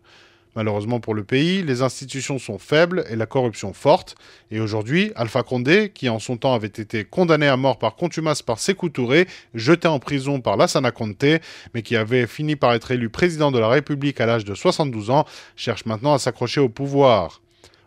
Malheureusement 0.54 1.00
pour 1.00 1.14
le 1.14 1.24
pays, 1.24 1.62
les 1.62 1.80
institutions 1.80 2.38
sont 2.38 2.58
faibles 2.58 3.04
et 3.08 3.16
la 3.16 3.24
corruption 3.24 3.72
forte. 3.72 4.16
Et 4.50 4.60
aujourd'hui, 4.60 5.10
Alpha 5.16 5.42
Condé, 5.42 5.90
qui 5.94 6.10
en 6.10 6.18
son 6.18 6.36
temps 6.36 6.54
avait 6.54 6.66
été 6.66 7.04
condamné 7.04 7.48
à 7.48 7.56
mort 7.56 7.78
par 7.78 7.96
contumace 7.96 8.42
par 8.42 8.58
Sékou 8.58 8.90
Touré, 8.90 9.26
jeté 9.54 9.88
en 9.88 9.98
prison 9.98 10.40
par 10.40 10.58
Lassana 10.58 10.90
Conté, 10.90 11.40
mais 11.72 11.82
qui 11.82 11.96
avait 11.96 12.26
fini 12.26 12.54
par 12.54 12.74
être 12.74 12.90
élu 12.90 13.08
président 13.08 13.50
de 13.50 13.58
la 13.58 13.68
République 13.68 14.20
à 14.20 14.26
l'âge 14.26 14.44
de 14.44 14.54
72 14.54 15.10
ans, 15.10 15.24
cherche 15.56 15.86
maintenant 15.86 16.12
à 16.12 16.18
s'accrocher 16.18 16.60
au 16.60 16.68
pouvoir. 16.68 17.40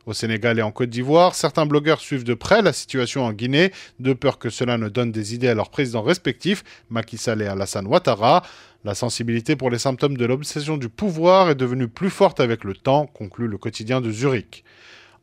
Au 0.06 0.14
Sénégal 0.14 0.60
et 0.60 0.62
en 0.62 0.72
Côte 0.72 0.92
d'Ivoire, 0.92 1.34
certains 1.34 1.66
blogueurs 1.66 2.00
suivent 2.00 2.24
de 2.24 2.36
près 2.36 2.62
la 2.62 2.74
situation 2.74 3.26
en 3.26 3.34
Guinée, 3.34 3.72
de 4.00 4.14
peur 4.14 4.38
que 4.38 4.52
cela 4.52 4.78
ne 4.78 4.88
donne 4.88 5.12
des 5.12 5.34
idées 5.34 5.48
à 5.48 5.56
leurs 5.56 5.72
présidents 5.72 6.04
respectifs, 6.04 6.64
Macky 6.92 7.18
Sall 7.18 7.42
et 7.42 7.48
Alassane 7.48 7.88
Ouattara. 7.88 8.44
La 8.84 8.94
sensibilité 8.94 9.56
pour 9.56 9.72
les 9.72 9.80
symptômes 9.80 10.16
de 10.16 10.26
l'obsession 10.26 10.78
du 10.78 10.90
pouvoir 10.90 11.50
est 11.50 11.56
devenue 11.56 11.88
plus 11.88 12.12
forte 12.12 12.40
avec 12.40 12.64
le 12.64 12.76
temps, 12.76 13.08
conclut 13.08 13.48
le 13.48 13.58
quotidien 13.58 14.00
de 14.00 14.12
Zurich. 14.12 14.64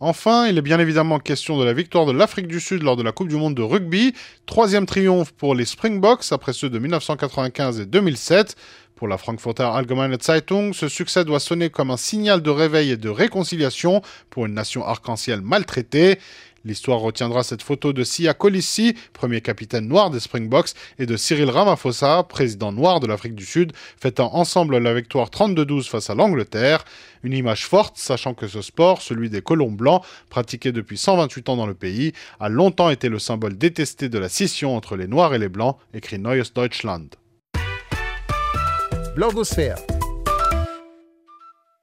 Enfin, 0.01 0.49
il 0.49 0.59
est 0.59 0.63
bien 0.63 0.81
évidemment 0.81 1.21
question 1.21 1.57
de 1.57 1.65
la 1.65 1.73
victoire 1.73 2.07
de 2.07 2.11
l'Afrique 2.11 2.49
du 2.49 2.59
Sud 2.59 2.83
lors 2.83 2.97
de 2.97 3.05
la 3.05 3.13
Coupe 3.13 3.29
du 3.29 3.37
Monde 3.37 3.55
de 3.55 3.63
rugby. 3.63 4.15
Troisième 4.47 4.85
triomphe 4.85 5.31
pour 5.31 5.55
les 5.55 5.65
Springboks 5.65 6.25
après 6.33 6.53
ceux 6.53 6.69
de 6.69 6.81
1995 6.81 7.79
et 7.79 7.87
2007. 7.87 8.57
Pour 9.03 9.09
la 9.09 9.19
Frankfurter 9.19 9.65
Allgemeine 9.65 10.17
Zeitung, 10.23 10.73
ce 10.73 10.87
succès 10.87 11.25
doit 11.25 11.41
sonner 11.41 11.71
comme 11.71 11.91
un 11.91 11.97
signal 11.97 12.41
de 12.41 12.51
réveil 12.51 12.93
et 12.93 12.97
de 12.97 13.09
réconciliation 13.09 14.01
pour 14.31 14.47
une 14.47 14.55
nation 14.55 14.87
arc-en-ciel 14.87 15.41
maltraitée. 15.41 16.21
L'histoire 16.65 17.01
retiendra 17.01 17.43
cette 17.43 17.63
photo 17.63 17.93
de 17.93 18.05
Sia 18.05 18.33
Colissi, 18.33 18.95
premier 19.13 19.41
capitaine 19.41 19.89
noir 19.89 20.11
des 20.11 20.21
Springboks, 20.21 20.75
et 21.01 21.07
de 21.07 21.17
Cyril 21.17 21.51
Ramaphosa, 21.51 22.23
président 22.23 22.71
noir 22.71 23.01
de 23.01 23.09
l'Afrique 23.09 23.35
du 23.35 23.45
Sud, 23.45 23.73
fêtant 24.01 24.37
ensemble 24.37 24.79
la 24.79 24.95
victoire 24.95 25.31
32-12 25.31 25.89
face 25.89 26.09
à 26.09 26.15
l'Angleterre. 26.15 26.85
Une 27.25 27.33
image 27.33 27.67
forte, 27.67 27.99
sachant 27.99 28.35
que 28.35 28.47
ce 28.47 28.63
sport, 28.63 29.03
celui 29.03 29.31
des 29.31 29.43
colons 29.43 29.73
blancs, 29.73 30.05
pratiqué 30.31 30.71
depuis 30.71 30.97
128 30.97 31.49
ans 31.49 31.57
dans 31.57 31.67
le 31.67 31.75
pays, 31.75 32.13
a 32.39 32.49
longtemps 32.49 32.91
été 32.91 33.09
le 33.09 33.19
symbole 33.19 33.59
détesté 33.59 34.09
de 34.09 34.19
la 34.21 34.29
scission 34.29 34.77
entre 34.77 34.95
les 34.95 35.09
Noirs 35.09 35.35
et 35.35 35.41
les 35.41 35.49
Blancs, 35.49 35.77
écrit 35.93 36.21
Neues 36.21 36.53
Deutschland. 36.55 37.09
Blogosphère. 39.15 39.92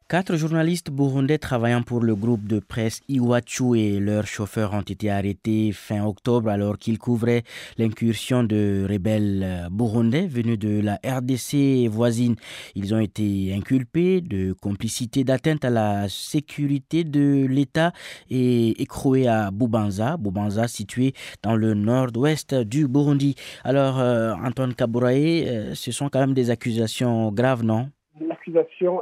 Quatre 0.10 0.38
journalistes 0.38 0.90
burundais 0.90 1.38
travaillant 1.38 1.84
pour 1.84 2.00
le 2.00 2.16
groupe 2.16 2.48
de 2.48 2.58
presse 2.58 3.02
Iwachu 3.10 3.78
et 3.78 4.00
leurs 4.00 4.26
chauffeurs 4.26 4.74
ont 4.74 4.82
été 4.82 5.12
arrêtés 5.12 5.72
fin 5.72 6.04
octobre 6.04 6.50
alors 6.50 6.80
qu'ils 6.80 6.98
couvraient 6.98 7.44
l'incursion 7.78 8.44
de 8.44 8.88
rebelles 8.90 9.68
burundais 9.70 10.26
venus 10.26 10.58
de 10.58 10.82
la 10.82 10.96
RDC 11.06 11.88
voisine. 11.92 12.38
Ils 12.74 12.96
ont 12.96 13.00
été 13.00 13.54
inculpés 13.56 14.22
de 14.22 14.54
complicité 14.54 15.24
d'atteinte 15.24 15.64
à 15.64 15.70
la 15.70 16.10
sécurité 16.10 17.04
de 17.04 17.46
l'État 17.48 17.94
et 18.32 18.82
écroués 18.82 19.28
à 19.28 19.52
Bubanza, 19.52 20.18
Bubanza 20.18 20.68
situé 20.68 21.14
dans 21.44 21.56
le 21.56 21.76
nord-ouest 21.76 22.56
du 22.56 22.88
Burundi. 22.88 23.36
Alors, 23.64 24.00
euh, 24.00 24.34
Antoine 24.44 24.74
Kabouraé, 24.74 25.48
euh, 25.48 25.76
ce 25.76 25.92
sont 25.92 26.10
quand 26.10 26.20
même 26.20 26.34
des 26.34 26.50
accusations 26.50 27.32
graves, 27.32 27.64
non? 27.64 27.92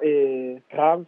Est 0.02 0.58
grave, 0.72 1.06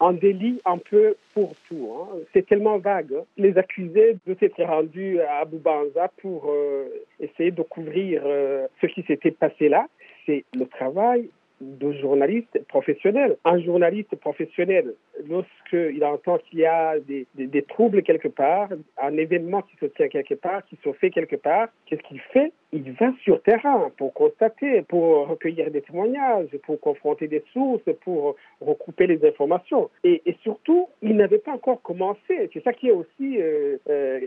un 0.00 0.12
délit 0.12 0.60
un 0.64 0.78
peu 0.78 1.16
pour 1.34 1.54
tout. 1.68 1.90
Hein. 1.92 2.18
C'est 2.32 2.46
tellement 2.46 2.78
vague. 2.78 3.14
Les 3.36 3.56
accusés 3.56 4.16
doivent 4.26 4.38
être 4.40 4.62
rendus 4.62 5.20
à 5.20 5.44
Boubanza 5.44 6.10
pour 6.20 6.46
euh, 6.48 6.88
essayer 7.20 7.50
de 7.50 7.62
couvrir 7.62 8.22
euh, 8.24 8.66
ce 8.80 8.86
qui 8.86 9.02
s'était 9.02 9.30
passé 9.30 9.68
là. 9.68 9.86
C'est 10.26 10.44
le 10.54 10.66
travail 10.66 11.28
de 11.60 11.92
journaliste 11.92 12.58
professionnel. 12.68 13.36
Un 13.44 13.60
journaliste 13.60 14.16
professionnel, 14.16 14.94
lorsqu'il 15.28 16.02
entend 16.04 16.38
qu'il 16.38 16.60
y 16.60 16.66
a 16.66 16.94
des, 16.98 17.62
troubles 17.68 18.02
quelque 18.02 18.28
part, 18.28 18.68
un 19.00 19.16
événement 19.16 19.62
qui 19.62 19.76
se 19.76 19.86
tient 19.86 20.08
quelque 20.08 20.34
part, 20.34 20.64
qui 20.66 20.78
se 20.82 20.92
fait 20.92 21.10
quelque 21.10 21.36
part, 21.36 21.68
qu'est-ce 21.86 22.02
qu'il 22.02 22.20
fait? 22.32 22.52
Il 22.72 22.92
va 22.92 23.12
sur 23.24 23.42
terrain 23.42 23.90
pour 23.96 24.14
constater, 24.14 24.82
pour 24.82 25.26
recueillir 25.26 25.70
des 25.72 25.82
témoignages, 25.82 26.48
pour 26.64 26.78
confronter 26.78 27.26
des 27.26 27.42
sources, 27.52 27.82
pour 28.04 28.36
recouper 28.60 29.08
les 29.08 29.26
informations. 29.26 29.90
Et, 30.04 30.22
et 30.24 30.36
surtout, 30.42 30.88
il 31.02 31.16
n'avait 31.16 31.38
pas 31.38 31.52
encore 31.52 31.82
commencé. 31.82 32.48
C'est 32.52 32.62
ça 32.62 32.72
qui 32.72 32.88
est 32.88 32.92
aussi 32.92 33.38
euh, 33.40 33.76
euh, 33.88 34.20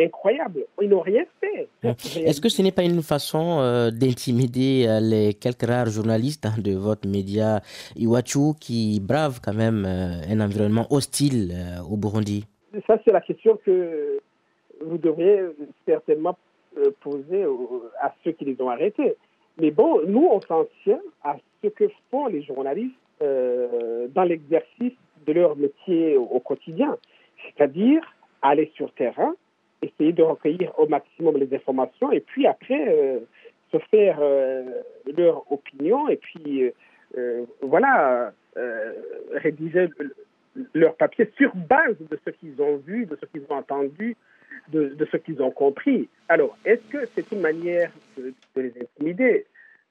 incroyable. 0.00 0.64
Ils 0.82 0.88
n'ont 0.88 1.00
rien 1.00 1.24
fait. 1.40 1.68
Est-ce 1.84 2.40
que 2.40 2.48
ce 2.48 2.62
n'est 2.62 2.72
pas 2.72 2.82
une 2.82 3.02
façon 3.02 3.60
euh, 3.60 3.90
d'intimider 3.92 4.86
les 5.00 5.34
quelques 5.34 5.62
rares 5.62 5.90
journalistes 5.90 6.46
hein, 6.46 6.54
de 6.58 6.74
votre 6.74 7.08
média 7.08 7.60
Iwachu 7.96 8.54
qui 8.60 9.00
brave 9.00 9.40
quand 9.40 9.54
même 9.54 9.84
un 9.84 10.40
environnement 10.40 10.86
hostile 10.90 11.52
au 11.88 11.96
Burundi? 11.96 12.44
Ça, 12.88 12.98
c'est 13.04 13.12
la 13.12 13.20
question 13.20 13.56
que 13.64 14.18
vous 14.84 14.98
devriez 14.98 15.38
certainement 15.86 16.36
euh, 16.78 16.90
poser 17.00 17.44
à 18.00 18.14
ceux 18.22 18.32
qui 18.32 18.44
les 18.44 18.60
ont 18.60 18.70
arrêtés. 18.70 19.16
Mais 19.58 19.70
bon, 19.70 20.00
nous, 20.06 20.28
on 20.30 20.40
s'en 20.40 20.66
tient 20.82 21.00
à 21.22 21.36
ce 21.62 21.68
que 21.68 21.84
font 22.10 22.26
les 22.26 22.42
journalistes 22.42 22.94
dans 23.20 24.24
l'exercice 24.24 24.92
de 25.26 25.32
leur 25.32 25.56
métier 25.56 26.16
au, 26.16 26.40
quotidien, 26.40 26.98
c'est-à-dire 27.44 28.02
aller 28.42 28.70
sur 28.74 28.92
terrain, 28.92 29.34
essayer 29.80 30.12
de 30.12 30.22
recueillir 30.22 30.78
au 30.78 30.86
maximum 30.88 31.38
les 31.38 31.54
informations 31.54 32.12
et 32.12 32.20
puis 32.20 32.46
après 32.46 33.22
se 33.72 33.78
faire 33.90 34.20
leur 35.16 35.50
opinion 35.50 36.08
et 36.08 36.16
puis 36.16 36.70
euh, 37.16 37.44
voilà, 37.60 38.32
euh, 38.56 38.92
rédiger 39.34 39.88
leur 40.72 40.96
papier 40.96 41.30
sur 41.36 41.54
base 41.54 41.96
de 41.98 42.18
ce 42.24 42.30
qu'ils 42.30 42.60
ont 42.60 42.76
vu, 42.76 43.06
de 43.06 43.16
ce 43.20 43.26
qu'ils 43.26 43.42
ont 43.50 43.56
entendu, 43.56 44.16
de, 44.68 44.96
ce 45.10 45.16
qu'ils 45.16 45.42
ont 45.42 45.50
compris. 45.50 46.08
Alors, 46.28 46.56
est-ce 46.64 46.82
que 46.90 47.06
c'est 47.14 47.30
une 47.32 47.40
manière 47.40 47.90
de, 48.16 48.32
les 48.56 48.72
intimider? 48.80 49.46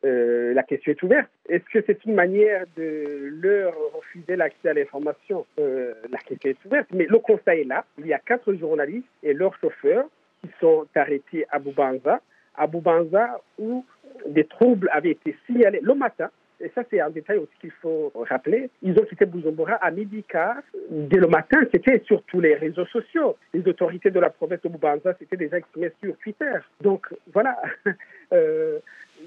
Euh, 0.05 0.53
la 0.53 0.63
question 0.63 0.91
est 0.91 1.03
ouverte. 1.03 1.29
Est-ce 1.47 1.63
que 1.71 1.81
c'est 1.85 2.03
une 2.05 2.13
manière 2.13 2.65
de 2.75 3.29
leur 3.41 3.73
refuser 3.93 4.35
l'accès 4.35 4.69
à 4.69 4.73
l'information? 4.73 5.45
La 5.57 6.17
question 6.17 6.49
est 6.49 6.65
ouverte. 6.65 6.87
Mais 6.93 7.05
le 7.05 7.19
conseil 7.19 7.61
est 7.61 7.67
là. 7.67 7.85
Il 7.97 8.07
y 8.07 8.13
a 8.13 8.19
quatre 8.19 8.53
journalistes 8.53 9.07
et 9.21 9.33
leurs 9.33 9.55
chauffeurs 9.59 10.05
qui 10.41 10.49
sont 10.59 10.85
arrêtés 10.95 11.45
à 11.49 11.59
Boubanza, 11.59 12.19
à 12.55 12.67
Boubanza 12.67 13.41
où 13.57 13.85
des 14.27 14.43
troubles 14.43 14.89
avaient 14.91 15.11
été 15.11 15.35
signalés 15.47 15.79
le 15.81 15.95
matin 15.95 16.29
et 16.63 16.71
ça 16.73 16.83
c'est 16.89 17.01
un 17.01 17.09
détail 17.09 17.37
aussi 17.37 17.51
qu'il 17.59 17.71
faut 17.71 18.11
rappeler, 18.15 18.69
ils 18.81 18.97
ont 18.97 19.03
quitté 19.03 19.25
Bujumbura 19.25 19.73
à 19.75 19.91
midi 19.91 20.23
quart. 20.23 20.61
Dès 20.89 21.17
le 21.17 21.27
matin, 21.27 21.59
c'était 21.71 22.01
sur 22.05 22.23
tous 22.23 22.39
les 22.39 22.55
réseaux 22.55 22.85
sociaux. 22.85 23.35
Les 23.53 23.67
autorités 23.67 24.11
de 24.11 24.19
la 24.19 24.29
province 24.29 24.61
de 24.61 24.69
Bubanza 24.69 25.13
s'étaient 25.15 25.37
déjà 25.37 25.57
exprimées 25.57 25.91
sur 26.01 26.15
Twitter. 26.17 26.53
Donc 26.81 27.07
voilà, 27.33 27.61
euh, 28.33 28.79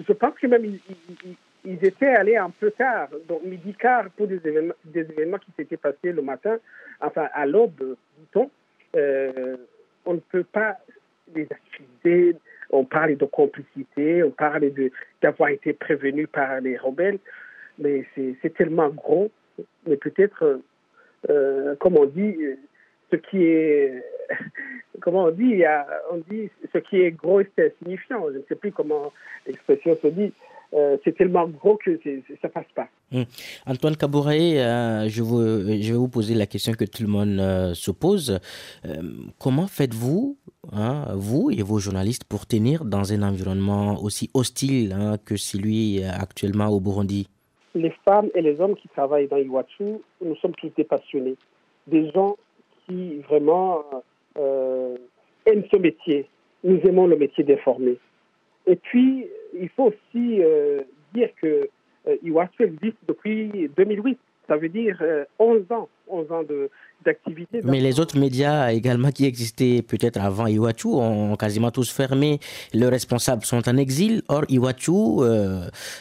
je 0.06 0.12
pense 0.14 0.34
que 0.40 0.46
même 0.46 0.64
ils, 0.64 1.84
étaient 1.84 2.06
allés 2.06 2.36
un 2.36 2.50
peu 2.50 2.70
tard, 2.70 3.08
donc 3.28 3.44
midi 3.44 3.74
quart 3.74 4.08
pour 4.16 4.26
des 4.26 4.40
événements, 4.44 4.74
des 4.84 5.00
événements 5.00 5.38
qui 5.38 5.52
s'étaient 5.56 5.76
passés 5.76 6.12
le 6.12 6.22
matin, 6.22 6.56
enfin 7.00 7.28
à 7.34 7.44
l'aube, 7.44 7.96
dit-on. 8.18 8.50
Euh, 8.96 9.56
on 10.06 10.14
ne 10.14 10.20
peut 10.20 10.44
pas 10.44 10.78
les 11.34 11.46
accuser 11.50 12.36
on 12.70 12.84
parle 12.84 13.16
de 13.16 13.24
complicité, 13.24 14.22
on 14.22 14.30
parle 14.30 14.70
d'avoir 15.22 15.50
été 15.50 15.72
prévenu 15.72 16.26
par 16.26 16.60
les 16.60 16.76
rebelles, 16.76 17.18
mais 17.78 18.04
c'est 18.14 18.54
tellement 18.54 18.88
gros. 18.88 19.30
Mais 19.86 19.96
peut-être, 19.96 20.60
euh, 21.30 21.74
comme 21.76 21.96
on 21.96 22.06
dit, 22.06 22.36
ce 23.10 23.16
qui 23.16 23.44
est, 23.44 24.02
comment 25.00 25.24
on 25.24 25.30
dit, 25.30 25.62
on 26.10 26.16
dit, 26.30 26.50
ce 26.72 26.78
qui 26.78 27.00
est 27.00 27.12
gros 27.12 27.42
c'est 27.56 27.72
insignifiant. 27.72 28.26
Je 28.32 28.38
ne 28.38 28.42
sais 28.48 28.56
plus 28.56 28.72
comment 28.72 29.12
l'expression 29.46 29.96
se 30.02 30.08
dit. 30.08 30.32
Euh, 30.74 30.96
c'est 31.04 31.16
tellement 31.16 31.48
gros 31.48 31.76
que 31.76 31.98
ça 32.42 32.48
passe 32.48 32.66
pas. 32.74 32.88
Hum. 33.12 33.24
Antoine 33.66 33.96
Cabouret, 33.96 34.58
euh, 34.58 35.08
je, 35.08 35.22
vais 35.22 35.92
vous 35.92 36.08
poser 36.08 36.34
la 36.34 36.46
question 36.46 36.72
que 36.72 36.84
tout 36.84 37.02
le 37.02 37.08
monde 37.08 37.38
euh, 37.38 37.72
se 37.74 37.90
pose. 37.92 38.40
comment 39.38 39.68
faites-vous, 39.68 40.36
hein, 40.72 41.06
vous 41.14 41.50
et 41.50 41.62
vos 41.62 41.78
journalistes, 41.78 42.24
pour 42.24 42.46
tenir 42.46 42.84
dans 42.84 43.12
un 43.12 43.22
environnement 43.22 44.02
aussi 44.02 44.30
hostile 44.34 44.92
hein, 44.92 45.16
que 45.24 45.36
celui 45.36 46.02
actuellement 46.02 46.68
au 46.68 46.80
Burundi? 46.80 47.28
Les 47.74 47.92
femmes 48.04 48.28
et 48.34 48.42
les 48.42 48.60
hommes 48.60 48.74
qui 48.74 48.88
travaillent 48.88 49.28
dans 49.28 49.36
Iwachu, 49.36 50.00
nous 50.24 50.36
sommes 50.36 50.54
tous 50.54 50.70
des 50.76 50.84
passionnés. 50.84 51.36
Des 51.86 52.10
gens 52.10 52.36
qui 52.86 53.18
vraiment 53.28 53.82
aime 55.46 55.64
ce 55.72 55.78
métier. 55.78 56.26
Nous 56.64 56.80
aimons 56.80 57.06
le 57.06 57.16
métier 57.16 57.44
d'informer. 57.44 57.98
Et 58.66 58.76
puis, 58.76 59.26
il 59.58 59.68
faut 59.70 59.84
aussi 59.84 60.42
euh, 60.42 60.82
dire 61.14 61.28
que 61.40 61.68
euh, 62.08 62.16
Iwachu 62.22 62.64
existe 62.64 62.98
depuis 63.08 63.70
2008. 63.76 64.18
Ça 64.48 64.56
veut 64.56 64.68
dire 64.68 65.02
11 65.38 65.64
euh, 65.70 65.74
ans, 65.74 65.88
11 66.08 66.32
ans 66.32 66.42
d'activité. 67.04 67.60
Mais 67.64 67.80
les 67.80 68.00
autres 68.00 68.18
médias 68.18 68.70
également 68.70 69.10
qui 69.10 69.26
existaient 69.26 69.82
peut-être 69.82 70.20
avant 70.20 70.46
Iwachu 70.46 70.88
ont 70.88 71.36
quasiment 71.36 71.70
tous 71.70 71.90
fermé. 71.90 72.38
Leurs 72.72 72.90
responsables 72.90 73.44
sont 73.44 73.68
en 73.68 73.76
exil. 73.76 74.22
Or, 74.28 74.44
Iwachu 74.48 75.24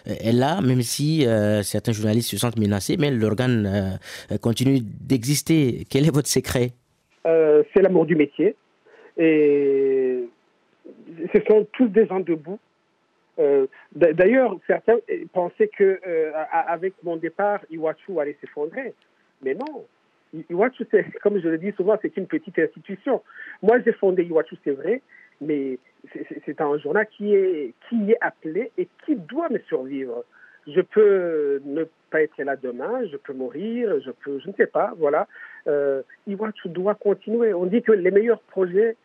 est 0.05 0.31
là, 0.31 0.61
même 0.61 0.81
si 0.81 1.25
certains 1.63 1.91
journalistes 1.91 2.29
se 2.29 2.37
sentent 2.37 2.59
menacés, 2.59 2.97
mais 2.97 3.11
l'organe 3.11 3.99
continue 4.41 4.79
d'exister. 4.81 5.85
Quel 5.89 6.05
est 6.05 6.13
votre 6.13 6.29
secret? 6.29 6.71
C'est 7.23 7.81
l'amour 7.81 8.05
du 8.05 8.15
métier. 8.15 8.55
Et 9.17 10.25
ce 11.33 11.39
sont 11.47 11.67
tous 11.73 11.87
des 11.87 12.05
gens 12.05 12.19
debout. 12.19 12.59
Euh, 13.39 13.67
d'ailleurs, 13.93 14.57
certains 14.67 14.97
pensaient 15.33 15.67
que 15.67 15.99
euh, 16.07 16.31
avec 16.51 16.93
mon 17.03 17.17
départ, 17.17 17.59
Iwachu 17.69 18.19
allait 18.19 18.37
s'effondrer. 18.41 18.93
Mais 19.43 19.53
non. 19.53 19.85
Iwachu, 20.49 20.85
comme 21.21 21.39
je 21.39 21.47
le 21.49 21.57
dis 21.57 21.71
souvent, 21.73 21.97
c'est 22.01 22.15
une 22.17 22.27
petite 22.27 22.57
institution. 22.59 23.21
Moi, 23.61 23.79
j'ai 23.81 23.93
fondé 23.93 24.23
Iwachu, 24.23 24.55
c'est 24.63 24.71
vrai, 24.71 25.01
mais 25.41 25.77
c'est 26.45 26.61
un 26.61 26.77
journal 26.77 27.07
qui 27.07 27.33
est, 27.35 27.73
qui 27.89 28.11
est 28.11 28.17
appelé 28.21 28.71
et 28.77 28.87
qui 29.05 29.15
doit 29.15 29.49
me 29.49 29.59
survivre. 29.67 30.23
Je 30.67 30.81
peux 30.81 31.61
ne 31.65 31.83
pas 32.09 32.21
être 32.21 32.41
là 32.41 32.55
demain, 32.55 33.05
je 33.11 33.17
peux 33.17 33.33
mourir, 33.33 33.99
je 34.01 34.11
peux, 34.11 34.39
je 34.39 34.47
ne 34.47 34.53
sais 34.53 34.67
pas, 34.67 34.93
voilà. 34.97 35.27
Euh, 35.67 36.01
Iwachu 36.27 36.69
doit 36.69 36.95
continuer. 36.95 37.53
On 37.53 37.65
dit 37.65 37.81
que 37.81 37.91
les 37.91 38.11
meilleurs 38.11 38.41
projets 38.41 38.95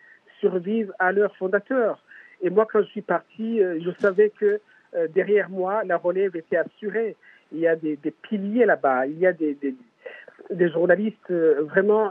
survivent 0.40 0.92
à 0.98 1.12
leurs 1.12 1.36
fondateurs. 1.36 2.02
Et 2.42 2.50
moi, 2.50 2.66
quand 2.70 2.82
je 2.82 2.88
suis 2.88 3.02
parti, 3.02 3.62
euh, 3.62 3.78
je 3.80 3.90
savais 4.00 4.30
que 4.30 4.60
euh, 4.94 5.08
derrière 5.08 5.50
moi, 5.50 5.84
la 5.84 5.96
relève 5.96 6.36
était 6.36 6.56
assurée. 6.56 7.16
Il 7.52 7.60
y 7.60 7.66
a 7.66 7.76
des, 7.76 7.96
piliers 8.22 8.64
là-bas, 8.64 9.06
il 9.06 9.18
y 9.18 9.26
a 9.26 9.32
des, 9.32 9.56
des, 10.50 10.70
journalistes 10.70 11.30
euh, 11.30 11.62
vraiment 11.62 12.10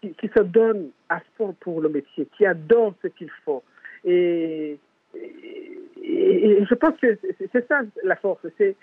qui, 0.00 0.30
se 0.34 0.42
donnent 0.42 0.90
à 1.08 1.20
fond 1.36 1.54
pour 1.58 1.80
le 1.80 1.88
métier, 1.88 2.28
qui 2.36 2.46
adorent 2.46 2.94
ce 3.02 3.08
qu'ils 3.08 3.30
font. 3.44 3.62
Et, 4.04 4.78
je 5.12 6.74
pense 6.74 6.96
que 7.00 7.18
c'est 7.52 7.66
ça 7.66 7.80
la 8.04 8.14
force, 8.16 8.46
c'est 8.56 8.76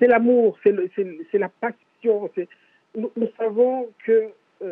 l'amour, 0.00 0.58
c'est 0.64 1.38
la 1.38 1.50
passion. 1.50 2.30
Nous, 2.94 3.28
savons 3.36 3.90
que 4.06 4.30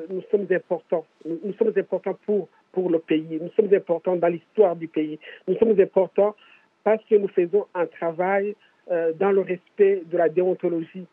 nous 0.08 0.22
sommes 0.30 0.46
importants. 0.50 1.04
nous, 1.26 1.52
sommes 1.58 1.72
importants 1.76 2.18
pour 2.24 2.48
pour 2.74 2.90
le 2.90 2.98
pays. 2.98 3.38
Nous 3.40 3.50
sommes 3.56 3.72
importants 3.72 4.16
dans 4.16 4.28
l'histoire 4.28 4.74
du 4.76 4.88
pays. 4.88 5.18
Nous 5.46 5.56
sommes 5.56 5.80
importants 5.80 6.34
parce 6.82 7.02
que 7.04 7.14
nous 7.14 7.28
faisons 7.28 7.66
un 7.74 7.86
travail 7.86 8.54
euh, 8.90 9.12
dans 9.14 9.30
le 9.30 9.40
respect 9.40 10.02
de 10.04 10.18
la 10.18 10.28
déontologie. 10.28 11.06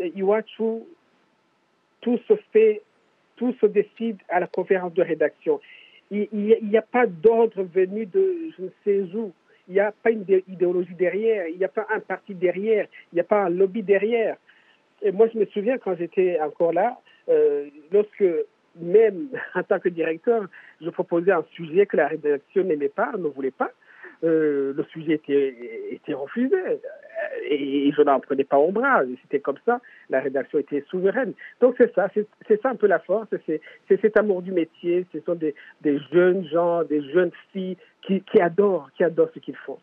Et 0.00 0.12
tout 2.00 2.18
se 2.26 2.34
fait, 2.52 2.82
tout 3.36 3.54
se 3.60 3.66
décide 3.66 4.16
à 4.28 4.40
la 4.40 4.46
conférence 4.46 4.94
de 4.94 5.02
rédaction. 5.02 5.60
Il 6.10 6.28
n'y 6.32 6.76
a, 6.76 6.82
pas 6.82 7.06
d'ordre 7.06 7.62
venu 7.62 8.06
de 8.06 8.50
je 8.56 8.64
ne 8.64 8.68
sais 8.84 9.16
où. 9.16 9.32
Il 9.68 9.74
n'y 9.74 9.80
a 9.80 9.92
pas 9.92 10.10
une 10.10 10.24
idéologie 10.48 10.94
derrière. 10.94 11.46
Il 11.48 11.58
n'y 11.58 11.64
a 11.64 11.68
pas 11.68 11.86
un 11.94 12.00
parti 12.00 12.34
derrière. 12.34 12.86
Il 13.12 13.16
n'y 13.16 13.20
a 13.20 13.24
pas 13.24 13.44
un 13.44 13.50
lobby 13.50 13.82
derrière. 13.82 14.36
Et 15.02 15.12
moi, 15.12 15.28
je 15.32 15.38
me 15.38 15.46
souviens 15.46 15.78
quand 15.78 15.96
j'étais 15.96 16.38
encore 16.40 16.72
là, 16.72 16.98
euh, 17.28 17.68
lorsque 17.92 18.24
même 18.80 19.28
en 19.54 19.62
tant 19.62 19.78
que 19.78 19.88
directeur, 19.88 20.46
je 20.80 20.90
proposais 20.90 21.32
un 21.32 21.44
sujet 21.52 21.86
que 21.86 21.96
la 21.96 22.08
rédaction 22.08 22.64
n'aimait 22.64 22.88
pas, 22.88 23.12
ne 23.16 23.28
voulait 23.28 23.50
pas. 23.50 23.70
Euh, 24.22 24.72
le 24.74 24.84
sujet 24.84 25.14
était, 25.14 26.14
refusé 26.14 26.56
et 27.50 27.92
je 27.92 28.02
n'en 28.02 28.20
prenais 28.20 28.44
pas 28.44 28.58
bras. 28.70 29.02
C'était 29.22 29.40
comme 29.40 29.58
ça, 29.66 29.80
la 30.08 30.20
rédaction 30.20 30.58
était 30.58 30.82
souveraine. 30.88 31.34
Donc 31.60 31.74
c'est 31.78 31.92
ça, 31.94 32.08
c'est 32.14 32.62
ça 32.62 32.70
un 32.70 32.76
peu 32.76 32.86
la 32.86 33.00
force, 33.00 33.28
c'est 33.46 33.60
cet 34.00 34.16
amour 34.16 34.40
du 34.40 34.52
métier, 34.52 35.04
ce 35.12 35.20
sont 35.20 35.34
des, 35.34 35.54
jeunes 36.12 36.46
gens, 36.46 36.84
des 36.84 37.02
jeunes 37.10 37.32
filles 37.52 37.76
qui 38.02 38.40
adorent, 38.40 38.88
qui 38.96 39.04
adorent 39.04 39.30
ce 39.34 39.40
qu'ils 39.40 39.56
font. 39.56 39.78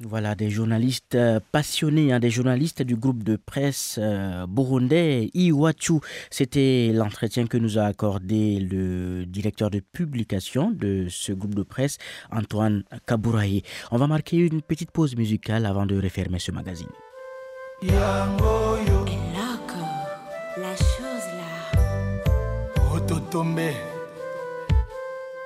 Voilà, 0.00 0.34
des 0.34 0.50
journalistes 0.50 1.14
euh, 1.14 1.38
passionnés, 1.52 2.12
hein, 2.12 2.18
des 2.18 2.30
journalistes 2.30 2.82
du 2.82 2.96
groupe 2.96 3.22
de 3.22 3.36
presse 3.36 3.96
euh, 4.02 4.44
burundais 4.44 5.30
Iwachu. 5.34 6.00
C'était 6.30 6.90
l'entretien 6.92 7.46
que 7.46 7.56
nous 7.56 7.78
a 7.78 7.84
accordé 7.84 8.58
le 8.58 9.24
directeur 9.24 9.70
de 9.70 9.78
publication 9.78 10.72
de 10.72 11.06
ce 11.08 11.32
groupe 11.32 11.54
de 11.54 11.62
presse, 11.62 11.98
Antoine 12.32 12.82
Kabouraye. 13.06 13.62
On 13.92 13.96
va 13.96 14.08
marquer 14.08 14.38
une 14.38 14.62
petite 14.62 14.90
pause 14.90 15.14
musicale 15.14 15.64
avant 15.64 15.86
de 15.86 15.96
refermer 16.00 16.40
ce 16.40 16.50
magazine. 16.50 16.88
la 20.56 20.76
chose 20.76 21.26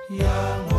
là. 0.09 0.78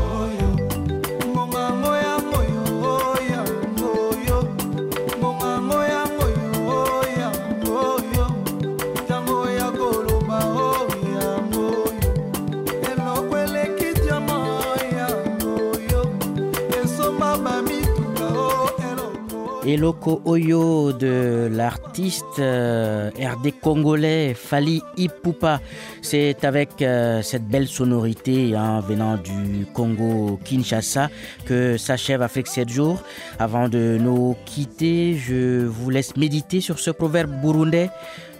Eloko 19.70 20.20
Oyo 20.24 20.92
de 20.92 21.48
l'artiste 21.52 22.40
euh, 22.40 23.10
RD 23.16 23.52
congolais 23.60 24.34
Fali 24.34 24.82
Ipupa. 24.96 25.60
C'est 26.02 26.44
avec 26.44 26.82
euh, 26.82 27.22
cette 27.22 27.46
belle 27.46 27.68
sonorité 27.68 28.56
hein, 28.56 28.80
venant 28.80 29.16
du 29.16 29.66
Congo 29.72 30.40
Kinshasa 30.44 31.08
que 31.46 31.76
s'achève 31.76 32.20
Afrique 32.20 32.48
7 32.48 32.68
jours. 32.68 33.00
Avant 33.38 33.68
de 33.68 33.96
nous 34.00 34.34
quitter, 34.44 35.14
je 35.14 35.64
vous 35.66 35.90
laisse 35.90 36.16
méditer 36.16 36.60
sur 36.60 36.80
ce 36.80 36.90
proverbe 36.90 37.30
burundais. 37.40 37.90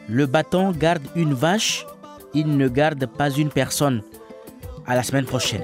Le 0.09 0.27
bâton 0.27 0.73
garde 0.73 1.05
une 1.15 1.35
vache, 1.35 1.87
il 2.35 2.57
ne 2.57 2.67
garde 2.67 3.07
pas 3.07 3.31
une 3.31 3.51
personne. 3.51 4.03
À 4.85 4.97
la 4.97 5.05
semaine 5.05 5.27
prochaine. 5.27 5.63